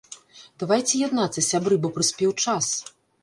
Давайце 0.63 1.01
яднацца, 1.07 1.43
сябры, 1.49 1.79
бо 1.83 1.93
прыспеў 1.97 2.35
час. 2.47 2.73